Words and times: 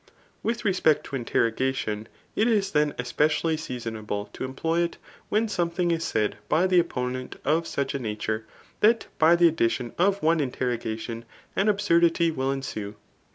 With 0.41 0.65
respect 0.65 1.03
to 1.05 1.15
interrogation, 1.15 2.07
it 2.35 2.47
is 2.47 2.71
then 2.71 2.95
espedally 2.97 3.55
seasonable 3.55 4.31
to 4.33 4.43
employ 4.43 4.79
it, 4.79 4.97
when 5.29 5.47
something 5.47 5.91
is 5.91 6.03
said 6.03 6.37
by 6.49 6.65
the 6.65 6.79
opponent 6.79 7.35
of 7.45 7.67
such 7.67 7.93
a 7.93 7.99
nature, 7.99 8.47
that 8.79 9.05
by 9.19 9.35
the 9.35 9.51
additbn 9.51 9.93
of 9.99 10.21
cme 10.21 10.41
interrogation, 10.41 11.23
an 11.55 11.69
absurdity 11.69 12.31
will 12.31 12.49
etlsue. 12.51 12.95